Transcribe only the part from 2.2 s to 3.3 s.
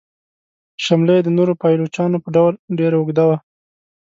په ډول ډیره اوږده